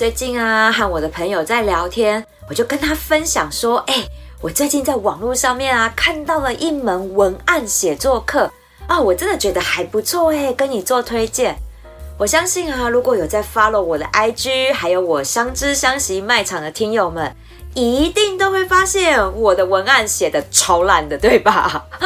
[0.00, 4.02] 最近啊，和我的朋友在聊天，我就跟他分享说：“哎，
[4.40, 8.50] 我最近在网络上面啊，看到了一门文案写作课
[8.86, 11.54] 啊，我真的觉得还不错哎，跟你做推荐。
[12.16, 17.36] 我相信啊，如果有在 follow 我的 IG，还有我相知相惜卖场的听友们，
[17.74, 21.86] 一定都会发现我的文案写的超烂的，对吧？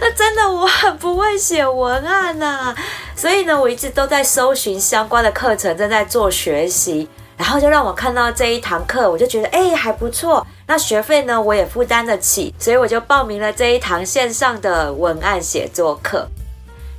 [0.00, 2.74] 那真的我很不会写文案呐。”
[3.16, 10.46] 所以呢，我一直都在搜寻相关的课程，正在做学习，然后就让我看到这一堂课，我就觉得哎还不错。
[10.66, 16.28] 那学费呢，我也负担得起，所以我就报名了这一堂线上的文案写作课。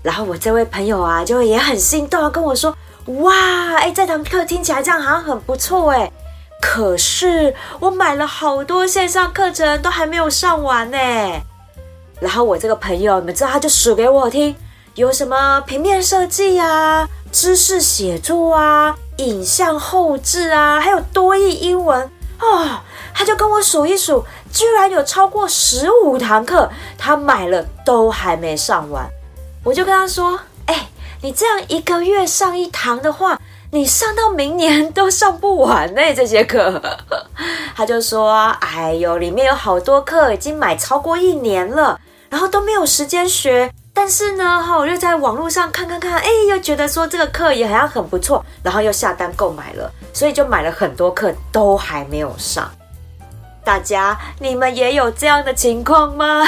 [0.02, 2.76] 然后我这位朋友啊，就也很心动，跟我说
[3.22, 6.12] ：“哇，哎，这堂课听起来这样好像很不错哎。”
[6.62, 10.98] 可是我买了好多线上课程，都还没有上完呢。
[12.20, 14.56] 然后我这个朋友，你们知道，他就数给我听。
[14.96, 22.84] 有什么平面设计啊、知识写作啊、影像后置啊，还有多义英文啊，
[23.14, 29.08] 他就跟我数一数，居然有超过十五堂课，他买了都还没上完。
[29.64, 30.88] 我就跟他说：“哎，
[31.22, 33.40] 你这样一个月上一堂的话，
[33.72, 36.82] 你上到明年都上不完呢这些课。
[37.76, 52.70] ”他就说：“哎呦，里面有好多课已经买超过一年了，然后都没有时间学。”但是呢，哈，我就在网络上看看看，哎，又觉得说这个课也好像很不错，然后又下单购买了，所以就买了很多课，都还没有上。
[53.64, 56.46] 大家，你们也有这样的情况吗？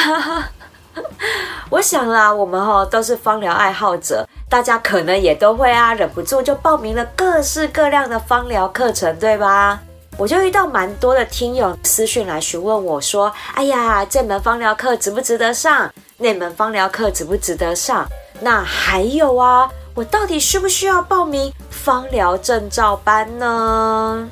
[1.69, 9.79] 我想啦，我们哈都是芳疗爱好者，大家可能也都会啊，忍不住就报名了各式各样的芳疗课程，对吧？
[10.17, 15.89] 我就遇到蛮多的听友私讯来询问我说：“哎呀，这门芳疗课值不值得上？
[16.17, 18.05] 那门芳疗课值不值得上？
[18.41, 24.29] 那还有啊，我到底需不需要报名芳疗证照班呢？”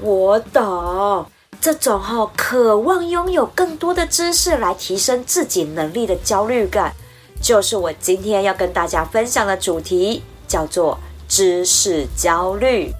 [0.00, 1.24] 我懂
[1.60, 6.94] 这种哈，渴望拥有更多的知识来提升自己能力的焦虑感，
[7.42, 10.98] 就是我今天要跟大家分享的主题，叫做
[11.28, 12.92] 知识焦虑。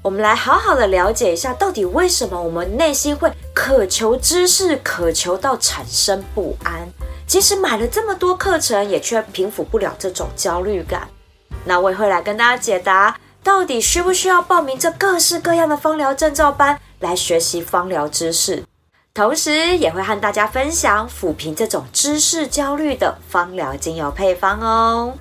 [0.00, 6.88] 我们来好好的了解一下，到底为什么我们内心会渴求知识，渴求到产生不安？
[7.26, 11.08] 即使买了这么多课程，也却平复不了这种焦虑感。
[11.64, 18.62] 那我也会来跟大家解答，到底需不需要报名这各式各样的芳疗证照班来学习芳疗知识？
[19.12, 25.14] 同时也会和大家分享抚平这种知识焦虑的芳疗精油配方哦。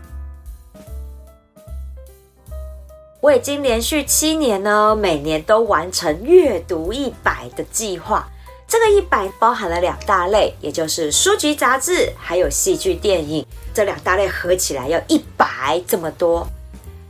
[3.21, 8.27] 我已经连续七年呢，每年都完成阅读一百的计划。
[8.67, 13.45] 这个一百包含了两大类，也就是书籍、杂志，还有戏剧、电影。
[13.73, 16.47] 这两大类合起来要一百这么多。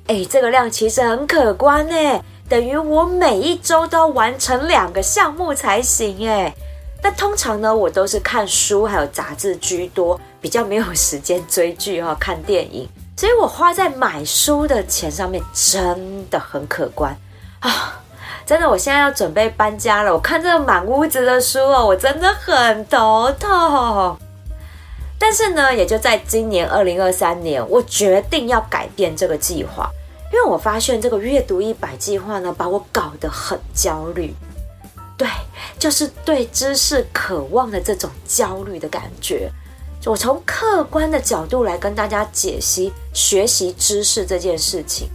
[0.07, 6.53] 哎，这个量其实很可观呢，等于我每一周都要完成两个项目才行哎。
[7.01, 12.87] 那通常呢，我都是看书还有杂志居多，比较没有时间追剧哈，看电影。
[13.17, 17.17] 所以我花在买书的钱上面真的很可观
[17.61, 17.99] 啊！
[18.45, 20.13] 真的，我现在要准备搬家了。
[20.13, 24.15] 我看这个满屋子的书哦，我真的很头痛。
[25.17, 29.89] 但是呢，也就在今年二零二三年，我决定要改变这个计划，
[30.33, 34.33] 因为我发现这个阅读一百计划呢，把我搞得很焦虑。
[35.15, 35.27] 对，
[35.77, 39.51] 就是对知识渴望的这种焦虑的感觉。
[40.05, 45.07] 我从客观的角度来跟大家解析学习知识这件事情。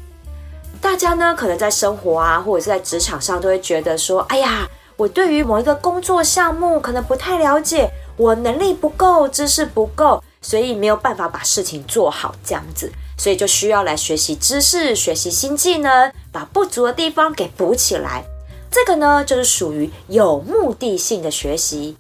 [0.81, 18.25] 大家呢，可能在生活啊，或者是在职场上，都会觉得说：“哎呀，我对于某一个工作项目可能不太了解，我能力不够，知识不够，所以没有办法把事情做好，这样子，所以就需要来学习知识，学习新技能，把不足的地方给补起来。
[18.71, 21.97] 这个呢，就是属于有目的性的学习。”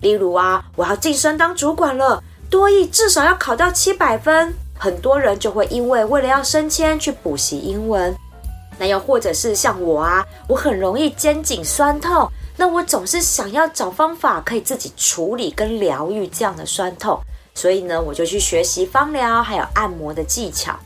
[0.00, 4.54] 例如啊，我要晋升当主管了，多益至少要考到七百分。
[4.78, 8.14] 很多人就会因为为了要升迁去补习英文。
[8.78, 17.18] 那又或者是像我啊，我很容易肩颈酸痛，那我总是想要找方法可以自己处理跟疗愈这样的酸痛，
[17.56, 20.78] 所以呢，我就去学习芳疗还有按摩的技巧。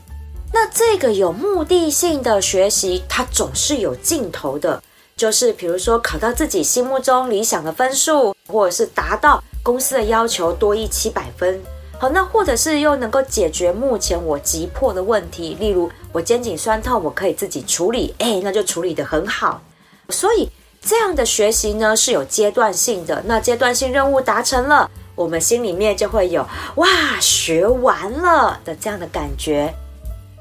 [0.53, 4.81] 那这个有目的性的学习，它总是有尽头的，
[5.17, 11.61] 就是比如说考到自己心目中理想的分数，或者是达到公司的要求多一七百分。
[11.99, 19.61] 好，那或者是又能够解决目前我急迫的问题，例如我肩颈酸痛，我可以自己处理，哎，那就处理得很好。
[20.09, 20.49] 所以
[20.81, 24.89] 这样的学习呢是有阶段性的，那阶段性任务达成了，
[25.21, 26.43] 我们心里面就会有
[26.77, 26.87] 哇
[27.19, 29.71] 学完了的这样的感觉。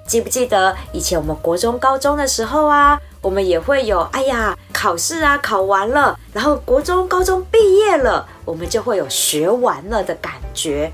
[0.07, 10.91] 记不记得以前我们国中、高中的时候啊，我们也会有哎呀考试啊考完了，然后国中、高中毕业了，我们就会有学完了的感觉。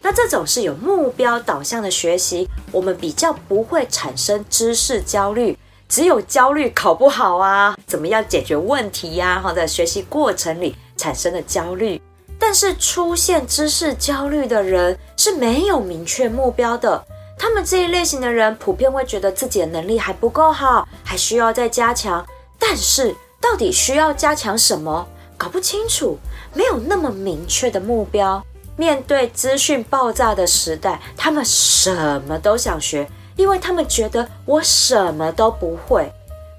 [0.00, 5.56] 那这种是有目标导向的学习，我们比较不会产生知识焦虑，
[5.90, 9.38] 只有焦虑考不好啊，怎么样解决问题呀？
[9.44, 12.00] 哈，在学习过程里产生的焦虑。
[12.40, 17.04] 但是出现知识焦虑的人是没有明确目标的，
[17.38, 22.26] 他们这一类型的人普遍会觉得自己的能力还不够好，还需要再加强。
[22.58, 25.06] 但是到底需要加强什么，
[25.36, 26.18] 搞不清楚，
[26.54, 28.42] 没有那么明确的目标。
[28.76, 33.06] 面对资讯爆炸的时代，他们什么都想学，
[33.36, 36.10] 因为他们觉得我什么都不会。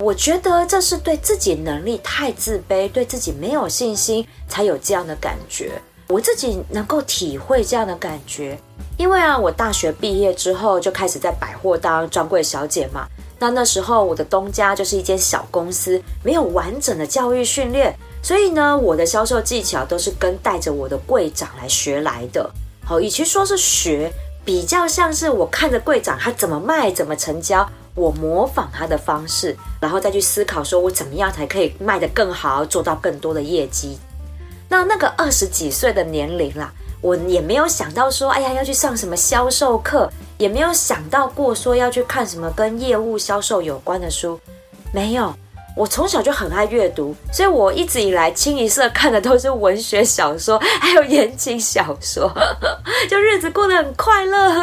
[0.02, 5.80] 我觉得这是对自己能力太自卑，对自己没有信心，才有这样的感觉。
[6.08, 8.58] 我自己能够体会这样的感觉，
[8.98, 13.06] 因为啊，我大学毕业之后就开始在百货当专柜小姐嘛。
[13.38, 17.96] 那那时候我的东家就是一间小公司，没有完整的教育训练。
[18.24, 22.50] 所以呢，我的销售技巧都是跟带着我的柜长来学来的。
[22.84, 24.12] 好，与其说是学，
[24.44, 33.98] 比较像是我看着柜长他怎么卖、怎么成交，我模仿他的方式，然后再去思考，说我怎么样才可以卖得更好，做到更多的业绩。
[34.70, 36.72] 那那个二十几岁的年龄啦，
[37.02, 44.40] 我也没有想到说，哎呀，要去上什么销售课，也没有想到过说要去看什么跟业务销售有关的书，
[44.94, 45.34] 没有。
[45.74, 52.30] 我从小就很爱阅读，所以我一直以来清一色看的都是文学小说，还有言情小说，
[53.10, 54.60] 就日子过得很快乐。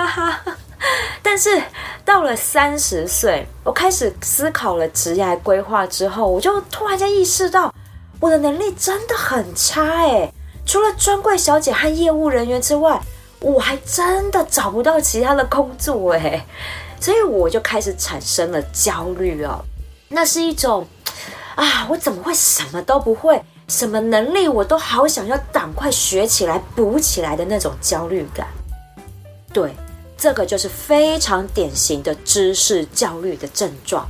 [1.23, 1.63] 但是
[2.05, 7.73] 到了三十岁，我开始思考了职业规划之后，我就突然间意识到，
[8.21, 10.33] 我的能力真的很差哎！
[10.65, 13.01] 除了专柜小姐和业务人员之外，
[13.41, 16.47] 我还真的找不到其他的工作哎，
[17.01, 19.65] 所以我就开始产生了焦虑哦。
[20.09, 20.87] 那是一种。
[21.57, 21.89] 啊！
[21.91, 23.43] 我怎么会什么都不会？
[23.67, 28.47] 什么能力我都好想要赶快学起来、补起来的那种焦虑感。
[29.53, 29.75] 对，
[30.19, 34.07] 这个就是非常典型的知识焦虑的症状。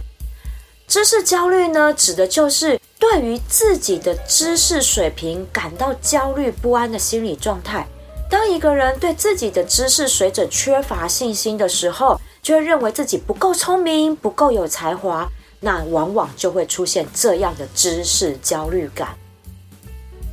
[0.88, 7.86] 知识焦虑呢，指的就是对于自己的知识水平感到焦虑不安的心理状态。
[8.30, 15.28] 当一个人对自己的知识水准缺乏信心的时候，就会认为自己不够聪明、不够有才华。
[15.60, 19.16] 那往往就会出现这样的知识焦虑感。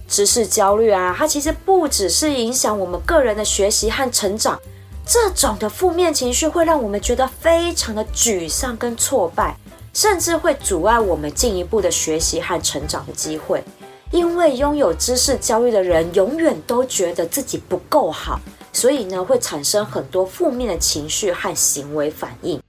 [0.08, 4.60] 知识焦虑啊，它其实不只是影响我们个人的学习和成长，
[5.06, 9.56] 这种的负面情绪会让我们觉得非常的沮丧跟挫败，
[9.94, 13.64] 甚至会阻碍我们进一步的学习和成长的机会。
[14.12, 18.40] 因为拥有知识焦虑的人，永远都觉得自己不够好，
[18.74, 22.60] 所以呢，会产生很多负面的情绪和行为反应。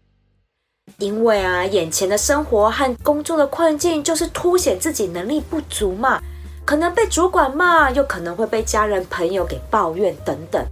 [0.98, 6.20] 因为啊，眼前的生活和工作的困境就是凸显自己能力不足嘛，
[6.64, 10.64] 可能被主管骂，又可能会被家人朋友给抱怨等等，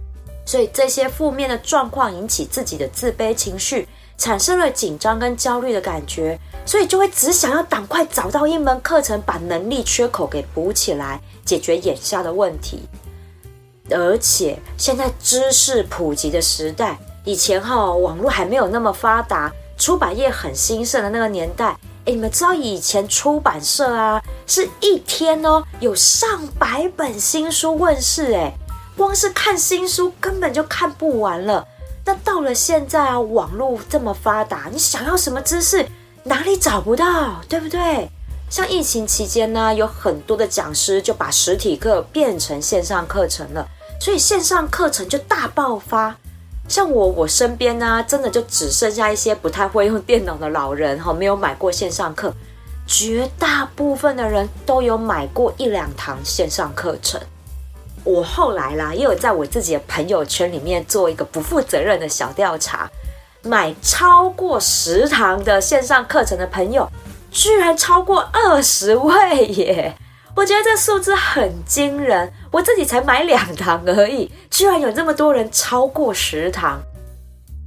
[0.45, 3.87] 所以这些负面的状况引起自己的自卑情绪，
[4.17, 12.87] 产生了紧张跟焦虑的感觉，所以就会只想要赶快找到一门课程，把能力缺口给补起来，解决眼下的问题。
[13.91, 19.51] 而且现在知识普及的时代，以前哈网络还没有那么发达。
[19.77, 28.53] 出版业很兴盛的那个年代，哎，你们知道以前出版社啊，是一天哦有上百本新书问世，哎，
[28.95, 31.67] 光是看新书根本就看不完了。
[32.05, 35.85] 那到了现在啊，网络这么发达，你想要什么知识，
[36.23, 38.09] 哪里找不到，对不对？
[38.49, 43.67] 像疫情期间呢，有很多的讲师就把实体课变成线上课程了，
[43.99, 46.15] 所以线上课程就大爆发。
[46.67, 52.33] 像我，我身边呢，真的就只剩下一些不太会用电脑的老人哈，没有买过线上课。
[52.87, 57.19] 绝大部分的人都有买过一两堂线上课程。
[58.05, 62.87] 我后来啦，也有在我自己的朋友圈里面做一个不负责任的小调查，
[63.41, 66.87] 买超过十堂的线上课程的朋友，
[67.31, 69.95] 居然超过二十位耶！
[70.35, 76.79] 我觉得这数字很惊人，我自己才买两堂而已，居然有这么多人超过十堂，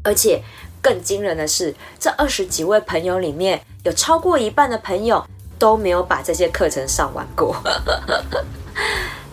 [0.05, 0.41] 而且
[0.81, 5.27] 更惊人的是，这二十几位朋友里面有超过一半的朋友
[5.59, 7.57] 都没有把这些课程上完过。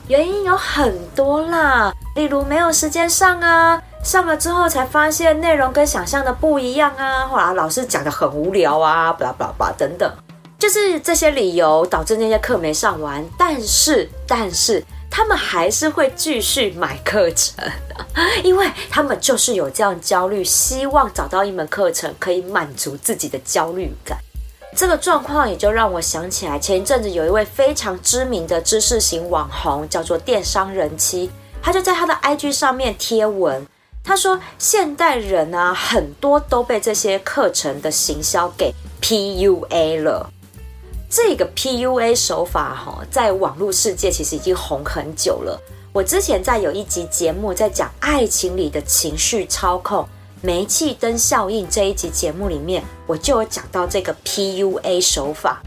[0.08, 10.12] 原因有很多啦，例如没有时间上啊，上了之后才发现内容跟想象的不一样啊，或者老师讲的很无聊啊，巴拉巴拉等等，
[10.60, 13.26] 就是这些理由导致那些课没上完。
[13.36, 17.66] 但是，但是他们还是会继续买课程，
[18.44, 24.16] 因为他们就是有这样焦虑，希望找到一门课程可以满足自己的焦虑感。
[24.76, 33.66] 这个状况也就让我想起来，前一阵子有一位非常知名的知识型网红，叫做电商人妻，他就在他的 IG 上面贴文，
[34.04, 40.30] 他说现代人啊，很多都被这些课程的行销给 PUA 了。
[41.10, 45.58] 这个 PUA 手法哈，在网络世界其实已经红很久了。
[45.94, 50.06] 我之前在有一集节目在讲爱情里的情绪操控。
[50.46, 55.60] 煤气灯效应这一集节目里面，我就有讲到这个 PUA 手法。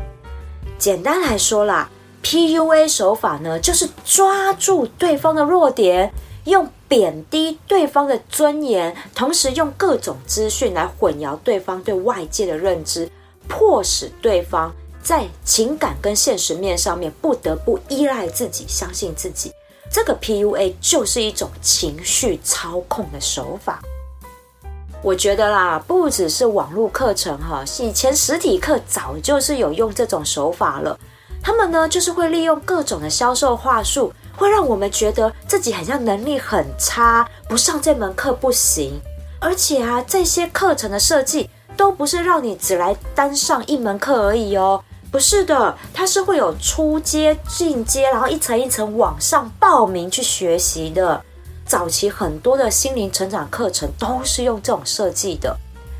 [0.78, 1.90] 简单来说啦
[2.22, 6.12] ，PUA 手法呢，就是抓住对方的弱点，
[6.44, 13.10] 用贬低对方的尊严，同时用各种资讯来混淆对方对外界的认知，
[13.48, 19.50] 迫使对方在情感跟现实面上面不得不依赖自己，相信自己。
[19.90, 23.82] 这个 PUA 就是一种情绪操控的手法。
[25.00, 30.98] 我觉得啦，不只是网络课程哈，以前实体课早就是有用这种手法了。
[31.40, 39.00] 他们呢，就是会利用各种的销售话术，会让我们觉得自己好像能力很差，不上这门课不行。
[39.40, 51.24] 而且啊，这些课程的设计都不是让你只来单上一门课而已哦，不是的，它是会有初阶、进阶，然后一层一层往上报名去学习的。
[51.68, 55.54] 早期很多的心灵成长课程都是用这种设计的，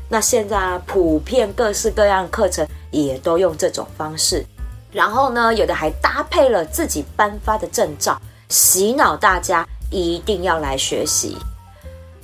[0.09, 4.43] 那现在，普遍各式各样课程也都用这种方式，
[4.91, 11.37] 然后呢，有的还搭配了自己颁发的证照，洗脑大家一定要来学习。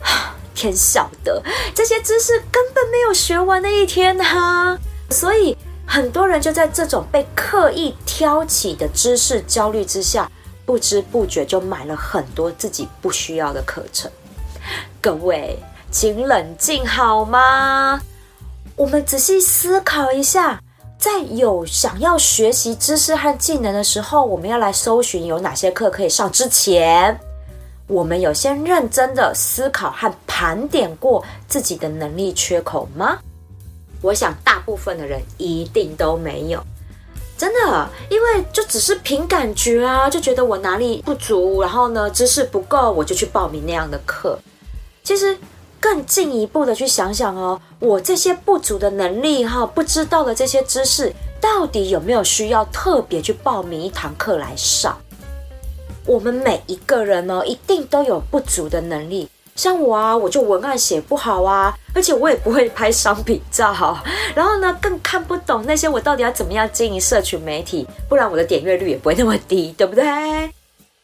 [0.55, 1.43] 天晓得
[1.75, 4.75] 这些知识根本没有学完的一天哈，
[5.11, 10.31] 所以很多人就在这种被刻意挑起的知识焦虑之下。
[10.65, 14.09] 不知不觉就买了很多自己不需要的课程。
[14.99, 15.57] 各位，
[15.91, 18.01] 请冷静好吗？
[18.75, 20.59] 我们仔细思考一下，
[20.97, 27.17] 在有想要学习知识和技能的时候，我们要来搜寻有哪些课可以上之前，
[27.87, 33.19] 我们有先认真的思考和盘点过自己的能力缺口吗？
[34.01, 36.61] 我想大部分的人一定都没有。
[37.37, 44.39] 真的，因为就只是凭感觉啊，就觉得我哪里不足，然后呢，知识不够，我就去报名那样的课。
[45.03, 45.37] 其实
[45.79, 54.97] 更进一步的去想想哦，我这些不足的能力哈，不知道的这些知识，到底有没有需要特别去报名一堂课来上？
[56.05, 59.27] 我们每一个人呢，一定都有不足的能力。
[59.55, 63.97] 像我啊，我就文案写不好啊，而且我也不会拍商品照，
[64.35, 70.03] 然后呢，更看不懂那些我到底要怎么样经营社群媒体，不然我的点阅率也不会那么低，对不对？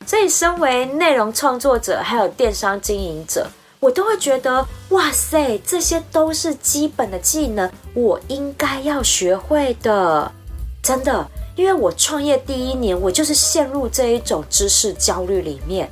[0.05, 3.47] 所以，身为内容创作者，还有电商经营者，
[3.79, 10.29] 我都会觉得，哇塞，这些都是基本的技能，我应该要学会的，
[10.83, 15.89] 真的，因为我创业第一年，我就是陷入这一种知识焦虑里面。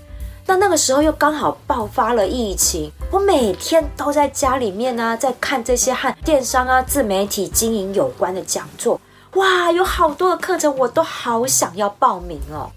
[0.49, 8.99] 那那个时候又刚好爆发了疫情，我每天都在家里面呢，在看这些和电商啊、自媒体经营有关的讲座。
[9.35, 12.71] 哇，有好多的课程，我都好想要报名哦。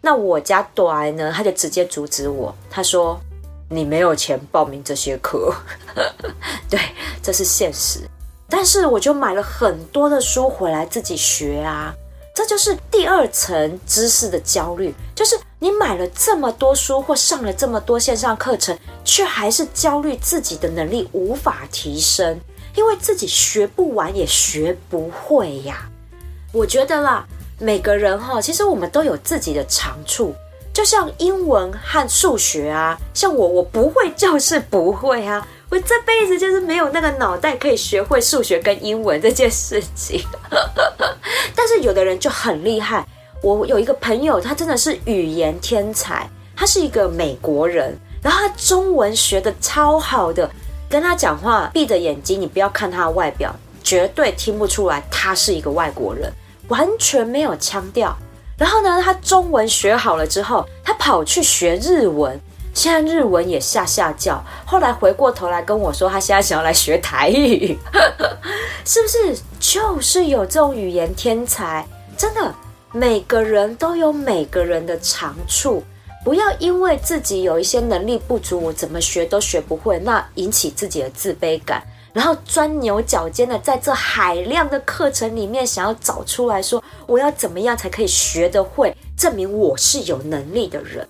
[0.00, 3.18] 那我家短呢，他就直接阻止我，他说
[3.68, 5.52] ：“你没有钱报名这些课。
[6.70, 6.78] ”对，
[7.20, 8.08] 这是现实。
[8.48, 11.92] 但是我就买了很多的书回来自己学啊。
[12.34, 22.40] 这就是第二层知识的焦虑，就是你买了这么多书或上了这么多线上课程，却还是焦虑自己的能力无法提升，
[22.74, 25.88] 因为自己学不完也学不会呀。
[26.52, 27.26] 我觉得啦，
[27.58, 30.34] 每个人哈，其实我们都有自己的长处，
[30.72, 35.46] 就像英文和数学啊，像我，我不会就是不会啊。
[35.72, 40.22] 我这辈子就是没有那个脑袋可以学会数学跟英文这件事情，
[41.56, 43.02] 但是有的人就很厉害。
[43.42, 50.48] 我有一个朋友，他真的是语言天才，他是一个美国人，然后他中文学的超好的，
[50.90, 53.50] 跟他讲话闭着眼睛，你不要看他的外表，
[53.82, 56.30] 绝对听不出来他是一个外国人，
[56.68, 58.14] 完全没有腔调。
[58.58, 62.38] 然后呢，他中文学好了之后，他跑去学日文。
[62.74, 64.42] 现在日文也下下叫。
[64.64, 67.78] 后来回过头来跟我说，他现在想要来学台语，
[68.84, 69.36] 是不是？
[69.60, 71.86] 就是有这种语言天才，
[72.16, 72.54] 真的，
[72.92, 75.82] 每个人都有每个人的长处。
[76.24, 91.06] 不要因为自己有一些能力不足，我怎么学都学不会，那引起自己的自卑感，然后钻牛角尖的在这海量的课程里面想要找出来说，我要怎么样才可以学得会，证明我是有能力的人。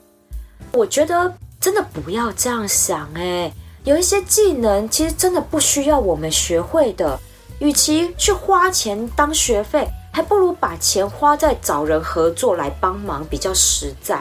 [0.72, 1.30] 我觉得
[1.62, 3.52] 真的不要这样想，诶，
[3.84, 7.16] 有一些技能其实真的不需要我们学会的，
[7.60, 14.20] 与其去花钱当学费，还不如把钱花在找人合作来帮忙比较实在。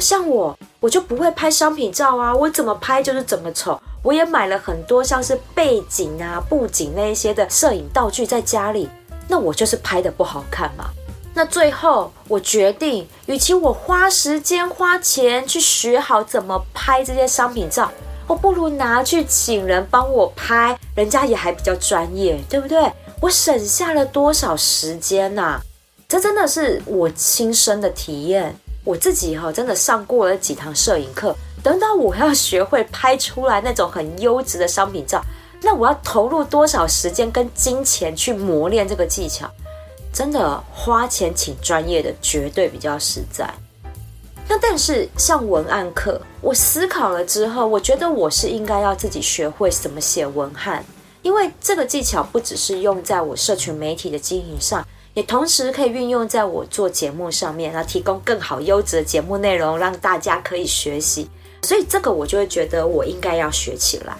[0.00, 3.80] 像我，我就不会拍商品照啊，我怎么拍就是怎么丑。
[4.02, 8.88] 我也买了很多像是背景啊、布景那一些的摄影道具在家里，
[9.28, 10.90] 那我就是拍的不好看嘛。
[11.40, 17.90] 那最后我决定，与其我花时间花钱去学好怎么拍这些商品照，
[18.26, 22.92] 我不如拿去请人帮我拍，人家也还比较专业，对不对？
[23.22, 25.58] 我省下了多少时间呐？
[26.06, 28.54] 这真的是我亲身的体验。
[28.84, 35.24] 我自己哈真的上过了几堂摄影课，等到我要学会拍出来那种很优质的商品照，
[35.62, 39.50] 那我要投入多少时间跟金钱去磨练这个技巧？
[40.20, 43.48] 真的花钱请专业的绝对比较实在。
[44.46, 50.84] 那但是像文案课，我思考了之后，我觉得我是应该要自己学会怎么写文案，
[51.22, 54.86] 因为这个技巧不只是用在我社群媒体的经营上。
[55.14, 61.30] 也同时可以运用在我做节目上面，那提供更好优质的节目内容，让大家可以学习。
[61.62, 64.14] 所以这个我就会觉得我应该要学起来。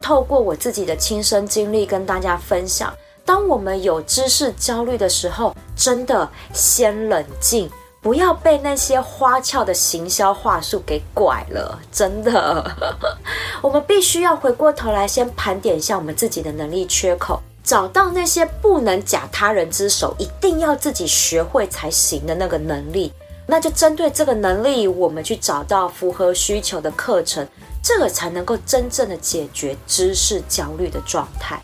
[0.00, 2.94] 透过我自己的亲身经历跟大家分享，
[3.28, 7.70] 当我们有知识焦虑的时候，真的先冷静，
[8.00, 11.78] 不要被那些花俏的行销话术给拐了。
[11.92, 12.64] 真的，
[13.60, 17.38] 我们必须要回过头来，先盘点一下我们自己的能力缺口。
[17.62, 23.12] 找到那些不能假他人之手，一定要自己学会才行的那个能力，
[23.46, 27.46] 那就针对这个能力，我们去找到符合需求的课程，
[27.82, 31.62] 这个才能够真正的解决知识焦虑的状态。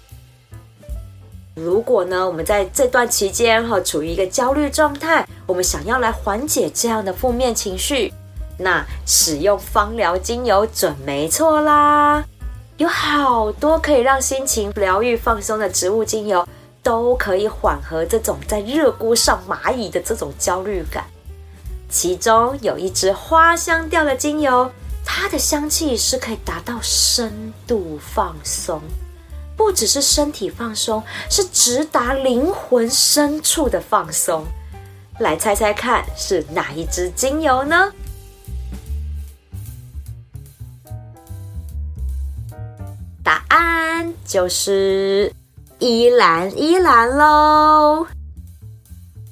[1.55, 8.13] 如果呢，我们在这段期间哈处于一个焦虑状态，我们想要来缓解这样的负面情绪，
[8.59, 12.25] 那使用芳疗精油准没错啦。
[12.77, 16.45] 有好多可以让心情疗愈、放松的植物精油，
[16.83, 21.05] 都可以缓和这种在热锅上蚂蚁的这种焦虑感。
[21.89, 24.69] 其中有一支花香调的精油，
[25.05, 28.83] 它的香气是可以达到深度放松，
[29.57, 34.45] 不只是身体放松，是直达灵魂深处的放松。
[35.21, 37.93] 来猜猜看，是哪一支精油呢？
[43.23, 45.33] 答案就是
[45.79, 48.07] 依兰依兰喽，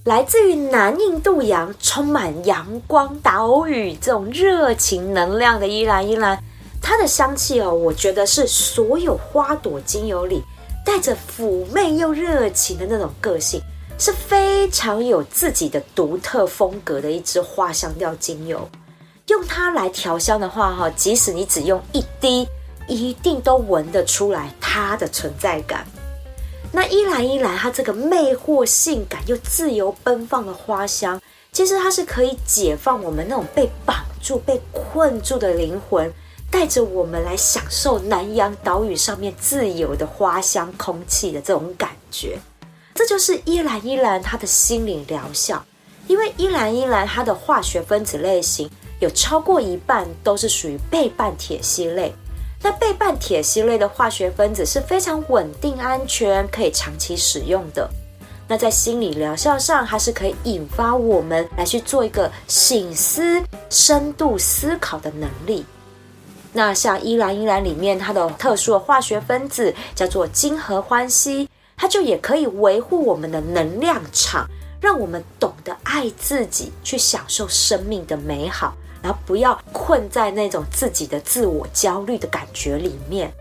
[0.04, 6.42] 来自于南印度洋，充满阳光岛屿这种热情能量的依兰依兰，
[6.82, 10.42] 它的香气哦，我觉得是所有花朵精油里
[10.84, 13.62] 带着妩媚又热情的那种个性，
[13.98, 18.68] 是非常有自己的独特风格的一支花香调精油。
[19.28, 22.46] 用它来调香的话，哈，即使你只用一滴。
[22.88, 25.86] 一定都闻得出来它的存在感。
[26.72, 31.18] 那依兰依兰，它这个魅惑、性感又自由奔放的花香，
[31.52, 36.12] 其实它是可以解放我们那种被绑住、被困住的灵魂，
[36.52, 42.38] 带着我们来享受南洋岛屿上面自由的花香空气的这种感觉。
[42.94, 45.64] 这就是依兰依兰它的心灵疗效。
[46.06, 48.68] 因为依兰依兰它的化学分子类型
[49.00, 52.12] 有超过一半都是属于倍半铁烯类。
[52.60, 57.88] 那倍半铁烯类的化学分子是非常稳定、安全，可以长期使用的。
[58.46, 65.64] 那在心理疗效上，它是可以引发我们来去做一个醒思、深度思考的能力。
[66.52, 74.46] 那像依兰依兰里面，它的特殊的化学分子叫做金合欢烯，它就也可以维护我们的能量场，
[74.80, 78.74] 让我们懂得爱自己，去享受生命的美好。
[79.02, 83.32] 然后不要困在那种自己的自我焦虑的感觉里面。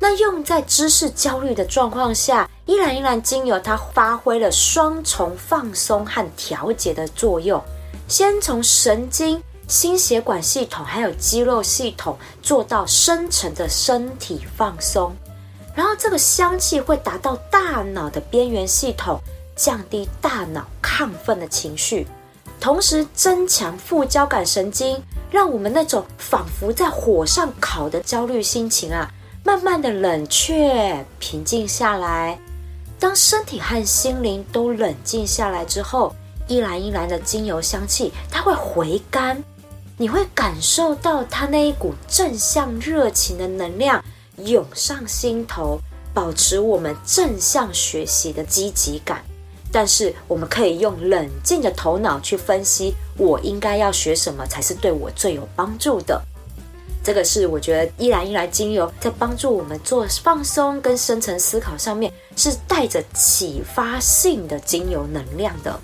[0.00, 7.62] 那用在知识焦虑的状况下，依兰依兰精油它发挥了双重放松和调节的作用。
[8.08, 15.12] 先从神经、心血管系统还有肌肉系统做到深层的身体放松，
[15.76, 19.20] 然后这个香气会达到大脑的边缘系统，
[19.54, 22.04] 降低大脑亢奋的情绪。
[22.58, 29.08] 同时增强副交感神经，让我们那种仿佛在火上烤的焦虑心情啊，
[29.44, 32.36] 慢慢的冷却、平静下来。
[32.98, 36.12] 当身体和心灵都冷静下来之后，
[36.48, 39.42] 依兰依兰的精油香气它会回甘，
[40.00, 44.02] 你会感受到它那一股正向热情的能量
[44.38, 45.78] 涌上心头，
[46.14, 49.22] 保持我们正向学习的积极感。
[49.70, 56.18] 但是我们可以用冷静的头脑去分析，我应该要学什么才是对我最有帮助的。
[57.04, 65.78] 这个是我觉得依然依然精油在帮助我们做放松跟深层思考上面是带着启发性的精油能量的。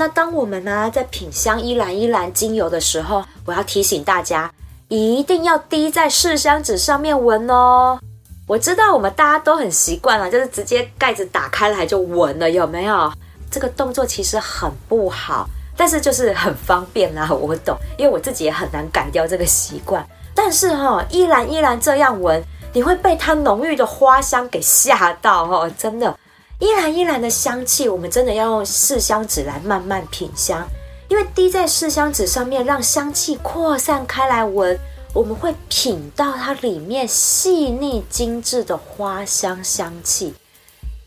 [0.00, 4.50] 那当我们呢在品香依兰依兰精油的时候，我要提醒大家，
[4.88, 8.00] 一定要滴在试香纸上面闻哦。
[8.46, 13.12] 我知道我们大家都很习惯了，就是直接盖子打开来就闻了，有没有？
[13.50, 17.28] 这个动作其实很不好，但是就是很方便啦。
[17.30, 20.02] 我懂，因为我自己也很难改掉这个习惯。
[20.34, 26.18] 但是哈，依然依然这样闻，你会被它浓郁的花香给吓到哈，真的，
[26.60, 30.66] 依然依然的香气，我们真的要用试香纸来慢慢品香，
[31.08, 34.78] 因为滴在试香纸上面，让香气扩散开来闻。
[35.12, 40.32] 我们会品到它里面细腻精致的花香香气，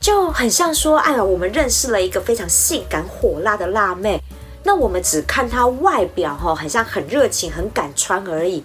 [0.02, 4.22] 就很像说，哎呀，我们认识了一个非常性感火辣的辣妹，
[4.64, 8.62] 那我们只看她外表哈，很像很热情、很敢穿而已。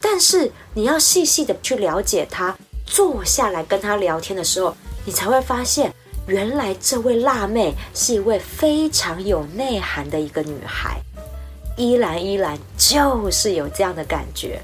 [0.00, 4.74] 但是你要细细的去了解她，坐下来跟她聊天的时候，
[5.04, 5.92] 你才会发现，
[6.28, 11.00] 原来这位辣妹是一位非常有内涵的一个女孩。
[11.78, 14.60] 依然依然就是有这样的感觉。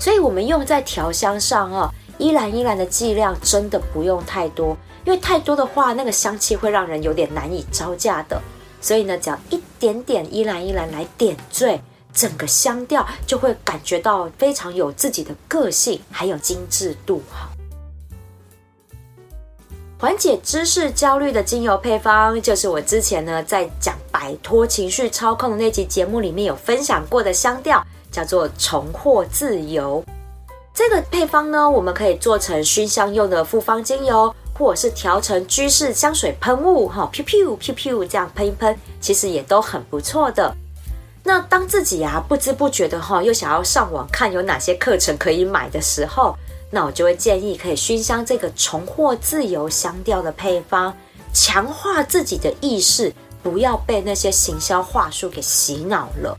[0.00, 4.74] 所以，我们用在调香上哦，依兰依兰的剂量真的不用太多，
[5.04, 8.40] 因为太多的话，那个香气会让人有点难以招架的。
[8.80, 11.80] 所以呢，只要一点点依兰依兰来点缀，
[12.14, 17.47] 整个香调就会感觉到非常有自己的个性，还有精致度哈。
[20.00, 27.84] 缓解知识焦虑的精油配方，就是我之前呢在讲摆脱情绪操控的那集节目里面有分享过的香调。
[28.10, 30.02] 叫做重获自由，
[30.72, 40.52] 这个配方呢，我们可以做成熏香用的复方精油，或者是调成居室香水喷雾，哈，噗噗噗噗这样喷一喷，其实也都很不错的。
[41.22, 46.34] 那当自己啊不知不觉的哈，又想要上网看有哪些课程可以买的时候，
[46.70, 50.94] 那我就会建议可以熏香这个重获自由香调的配方，
[51.32, 56.36] 强化自己的意识，不要被那些行销话术给洗脑了。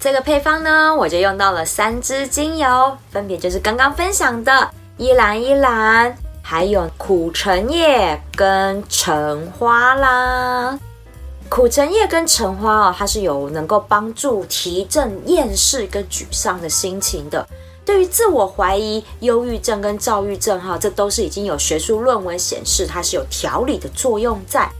[0.00, 10.78] 这个配方呢，我就用到了三支精油，分别就是刚刚分享的依兰依兰，还有苦橙叶跟橙花啦。
[11.50, 17.46] 苦橙叶跟橙花哦，它是有能够帮助提振厌世跟沮丧的心情的。
[17.90, 24.70] 对于自我怀疑、忧郁症跟躁郁症哈，这都是已经有学术论文显示它是有调理的作用在。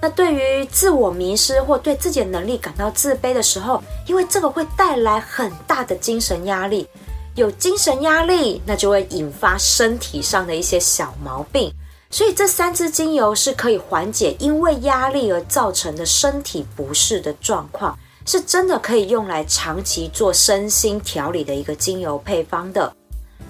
[0.00, 6.86] 那对于自我迷失或对自己的能力感到自卑的时候，因为这个会带来很大的精神压力，
[7.34, 11.72] 有精神压力，那就会引发身体上的一些小毛病。
[12.08, 17.98] 所以这三支精油是可以缓解因为压力而造成的身体不适的状况，
[18.30, 22.92] 是真的可以用来长期做身心调理的一个精油配方的。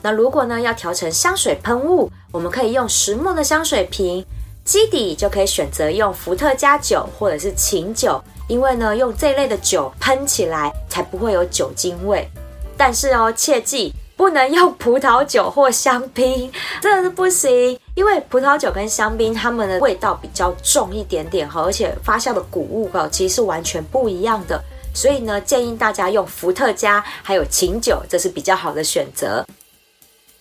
[0.00, 4.24] 那如果呢要调成香水喷雾，我们可以用实木的香水瓶。
[4.64, 12.26] 基底就可以选择用伏特加酒或者是琴酒，因为呢，用这类的酒喷起来才不会有酒精味。
[12.76, 29.46] 但是哦，切记不能用葡萄酒或香槟，真的是不行，因为葡萄酒跟香槟它们的味道比较重一点点哈，而且发酵的谷物哈其实是完全不一样的，所以呢，建议大家用伏特加还有琴酒，这是比较好的选择。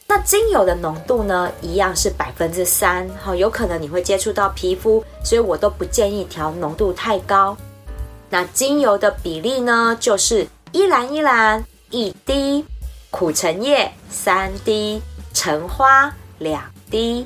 [0.07, 7.55] 那精油的浓度呢，一样是百分之三，哈，有可能你会接触到皮肤，所以我都不建议调浓度太高。
[8.29, 12.65] 那精油的比例呢，就是依兰依兰一滴，
[13.11, 14.99] 苦橙叶三滴，
[15.33, 17.25] 橙花两滴。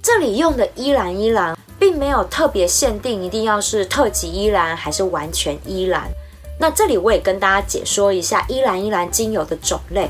[0.00, 1.58] 这里用的依兰依兰，
[1.94, 6.10] 没有特别限定一定要是特级依兰还是完全依兰。
[6.58, 10.08] 那这里我也跟大家解说一下依兰依兰精油的种类。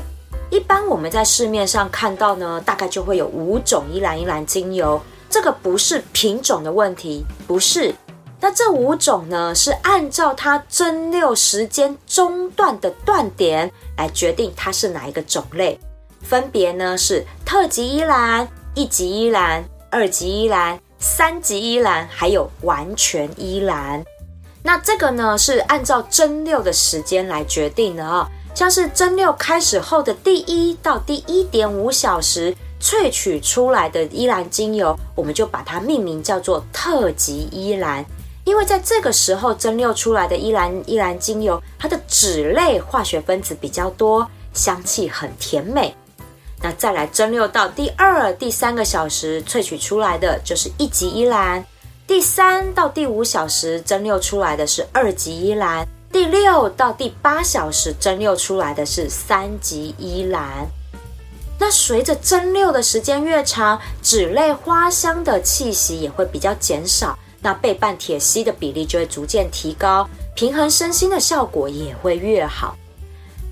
[0.51, 5.01] 一般我们在市面上看到呢，大概就会有五种依兰依兰精油。
[5.29, 7.93] 这个不是品种的问题，不是。
[8.39, 15.79] 那这五种呢，是按照它蒸馏时间中断的断点来决定它是哪一个种类。
[16.21, 24.03] 分别呢是特级依兰、一级依兰、二级依兰、三级依兰，还有完全依兰。
[24.63, 38.03] 那这个呢是按照蒸馏的时间来决定的啊，像是蒸馏开始后的第一到第一点五小时萃取出来的依兰精油，我们就把它命名叫做特级依兰，
[38.43, 45.95] 因为在这个时候蒸馏出来的依兰依兰精油，它的脂类化学分子比较多，香气很甜美。
[46.65, 51.63] 那再来蒸馏到第二、第三个小时萃取出来的就是一级依兰。
[52.07, 60.67] 第三到第五小时蒸馏出来的是二级依兰，第六到第八小时蒸馏出来的是三级依兰。
[61.59, 72.75] 那随着蒸馏的时间越长，脂类花香的气息也会比较减少，那倍半铁烯的比例就会逐渐提高，平衡身心的效果也会越好。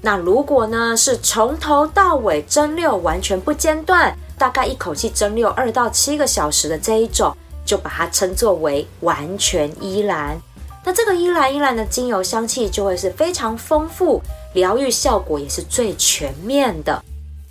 [0.04, 7.36] 那如果呢是从头到尾蒸馏完全不间断，大概一口气蒸馏二到七个小时的这一种。
[7.66, 10.38] 就把它称作为完全依兰，
[10.84, 14.22] 那这个依兰依兰的精油香气就会是非常丰富，
[14.54, 17.02] 疗愈效果也是最全面的。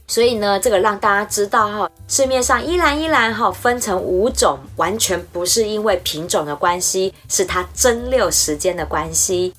[0.06, 9.54] 所以呢，这个让大家知道哈，市面上依兰依兰哈分成五种，完全不是因为品种的关系，是它蒸馏时间的关系。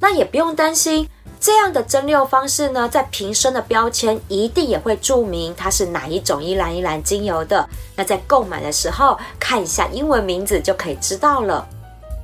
[0.00, 1.06] 那也不用担心。
[1.42, 7.68] 这样的蒸馏方式呢，在瓶身的标签一定也会注明它是哪一种依兰依兰精油的。
[7.96, 11.66] 那在购买的时候看一下英文名字就可以知道了。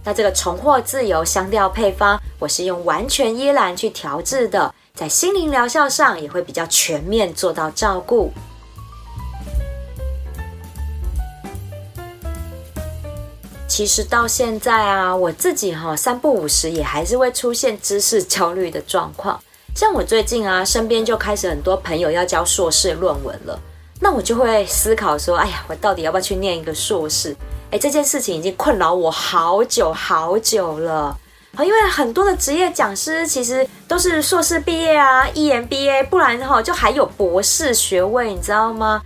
[0.05, 8.33] 那这个重获自由香调配方，我是用完全依兰去调制的，在心灵疗效上也会比较全面做到照顾。
[13.79, 19.41] 其实到现在啊，我自己哈三不五时也还是会出现知识焦虑的状况。
[19.73, 23.57] 像我最近啊，身边就开始很多朋友要交硕士论文了，
[24.01, 27.37] 那我就会思考说，哎呀，我到底要不要去念一个硕士？
[27.71, 31.17] 哎，这件事情已经困扰我好久好久了。
[31.55, 39.01] 好，因为很多的职业讲师其实都是硕士毕业啊，EMBA，不然哈就还有博士学位，你知道吗？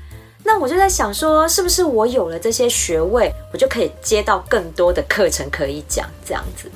[0.45, 6.71] 那我就在想说，是不是我有了这些学位，我就可以接到更多的课程可以讲这样子？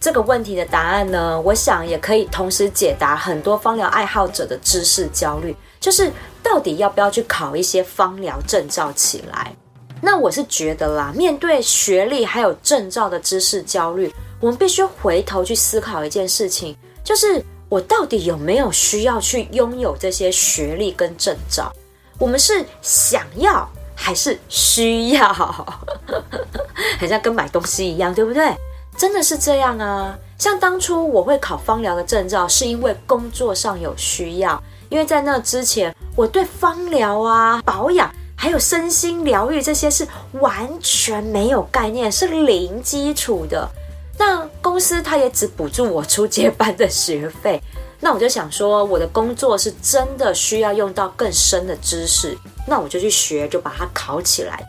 [0.00, 9.54] 这个问题的答案呢，我想也可以同时解答很多芳疗爱好者的知识焦虑，就是到底要不要去考一些芳疗证照起来？
[10.00, 21.72] 那我是觉得啦，面对学历还有证照的知识焦虑，我们必须回头去思考一件事情，就是我到底有没有需要去拥有这些学历跟证照？
[22.18, 25.32] 我们是想要还是需要？
[25.32, 28.54] 好像跟买东西一样，对不对？
[28.96, 30.18] 真的是这样啊！
[30.38, 34.62] 像当初我会考芳疗的证照，是因为工作上有需要。
[34.88, 43.68] 因为在那之前，我对芳疗啊、保养还有身心疗愈这些是完全没有概念，是零基础的。
[44.18, 47.60] 那公司他也只补助我出接班的学费。
[47.98, 54.64] 那我就想说，我的工作是真的需要用到更深的知识，那我就去学，就把它考起来。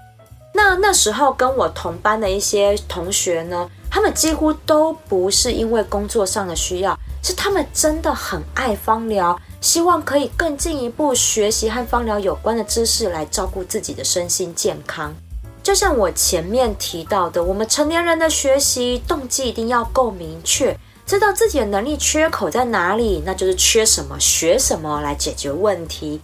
[0.53, 15.13] 那那时候跟我同班的一些同学呢，他们几乎都不是因为工作上的需要，是他们真的很爱芳疗，希望可以更进一步学习和芳疗有关的知识，来照顾自己的身心健康。
[15.61, 20.75] 就像我前面提到的，我们成年人的学习动机一定要够明确。
[21.07, 26.19] 知道自己的能力缺口在哪里，那就是缺什么学什么来解决问题。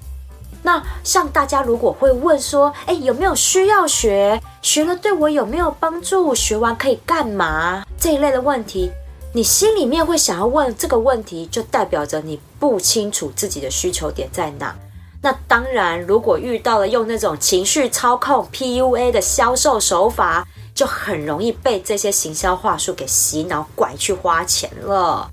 [0.61, 4.41] 那像大家如果会问说，哎，有没有需要学？
[4.61, 6.35] 学了对我有没有帮助？
[6.35, 7.85] 学完可以干嘛？
[7.97, 8.91] 这一类的问题，
[9.31, 14.75] 你心里面会想要问这个问题，就代表着你不清楚自己的需求点在哪。
[15.21, 20.45] 那当然，如果遇到了用那种情绪操控 PUA 的销售手法。
[20.73, 25.29] 就很容易被这些行销话术给洗脑，拐去花钱了。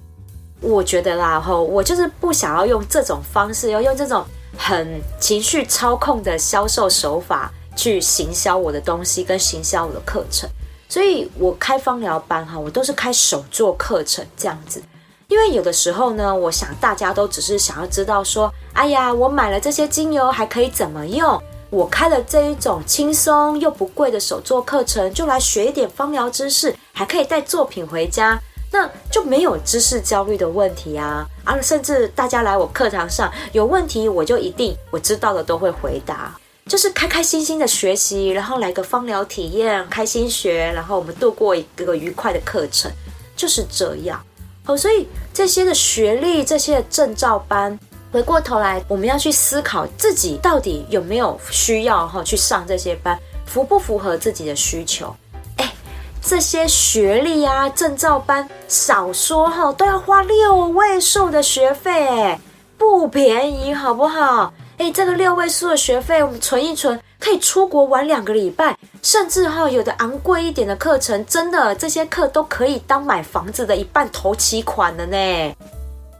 [0.61, 4.25] 我觉得啦，吼，我就是不想要用这种方式，要用这种
[4.59, 10.49] 很情绪操控的销售手法去行销我的东西，跟行销我的课程。
[10.89, 14.83] 所以我开芳疗班哈，我都是开手作课程这样子。
[15.29, 21.41] 因为有的时候呢，我想大家都只是想要知道说，哎呀，我买了这些精油还可以怎么用。
[21.71, 28.37] 我开了这一种轻松又不贵的手作课程，就来学一点芳疗知识，还可以带作品回家，
[28.73, 31.25] 那就没有知识焦虑的问题啊！
[31.45, 42.91] 啊，甚至大家来我课堂上有问题，我就一定我知道的都会回答，就是开开心心的学习，然后来个芳疗体验，开心学，然后我们度过一个愉快的课程，
[43.37, 44.21] 就是这样。
[44.65, 47.79] 好，所以这些的学历，这些的证照班。
[48.13, 55.15] 回过头来，我们要去思考自己到底有没有需要哈去上这些班，符不符合自己的需求？
[55.59, 55.73] 哎，
[56.21, 62.41] 这些学历啊、证照班，少说哈都要花六位数的学费，哎，
[62.77, 64.53] 不便宜，好不好？
[64.79, 75.55] 哎，这个六位数的学费，我们存一存，可以出国玩两个礼拜，甚至哈有的昂贵一点的课程，真的这些课都可以当买房子的一半头期款了呢。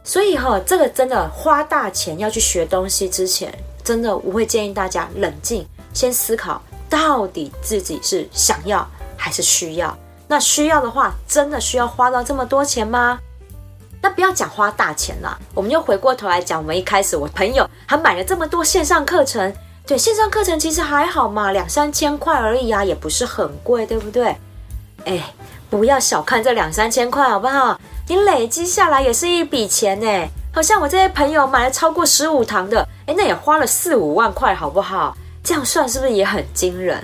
[0.03, 8.87] 所以哈，这个真的花大钱要去学东西之前，真的我会建议大家冷静，先思考到底自己是想要。
[9.23, 9.95] 还是需要？
[10.27, 13.19] 那需要的话，真的需要花到这么多钱吗？
[14.01, 19.53] 那不要讲花大钱了，我们就回过头来讲，我们一开始我朋友还买了这么多线上课程，
[19.85, 24.35] 对线上课程其实还好嘛，两三千块而已啊，也不是很贵，对不对？
[25.05, 25.31] 哎，
[25.69, 27.79] 不要小看这两三千块好不好？
[28.07, 30.27] 你累积下来也是一笔钱呢。
[30.53, 35.15] 好像我这些朋友买了超过十五堂的，哎，那也花了四五万块，好不好？
[35.43, 37.01] 这样算是不是也很惊人？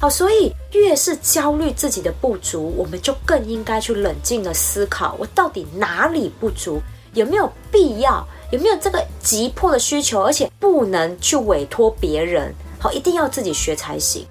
[0.00, 6.82] 好，所以越是焦虑自己的不足，我们就更应该去冷静的思考，我到底哪里不足，
[7.14, 14.26] 有没有必要，有没有这个急迫的需求，而且不能去委托别人，好，一定要自己学才行。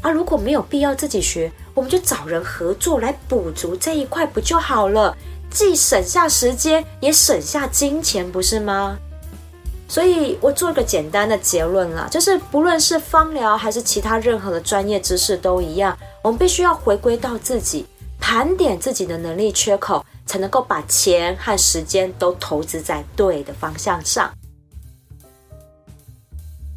[0.00, 5.16] 啊，如果没有必要自己学，我们就找人合作来补足这一块，不就好了？
[5.50, 8.98] 既省下时间，也省下金钱，不是吗？
[9.88, 17.86] 所以我做个简单的结论啦，就是不论是芳疗还是其他任何的专业知识都一样，我们必须要回归到自己，
[18.20, 24.30] 盘点自己的能力缺口，才能够把钱和时间都投资在对的方向上。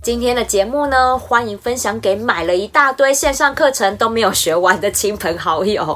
[0.03, 5.95] 今天的节目呢，欢迎分享给买了一大堆线上课程都没有学完的亲朋好友，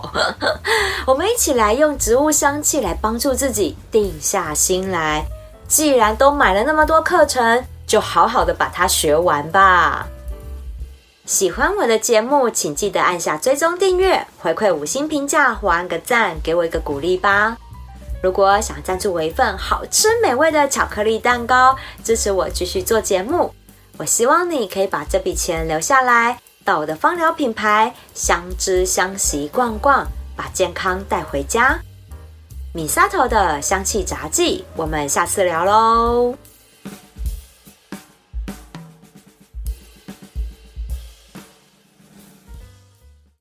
[1.08, 5.26] 我们一起来用植物香气来帮助自己定下心来。
[5.68, 10.06] 既然都买了那么多课程，就好好的把它学完吧。
[11.26, 17.58] 喜欢我的节目，请记得按下追踪订阅，回馈五星评价还个赞，给我一个鼓励吧。
[18.22, 23.52] 如果想赞助我一份好吃美味的巧克力蛋糕，支持我继续做节目，
[23.98, 30.06] 我希望你可以把这笔钱留下来，到我的芳疗品牌相知相惜逛逛，
[30.36, 31.80] 把健康带回家。
[32.74, 36.36] 米沙头的香气杂技，我们下次聊喽。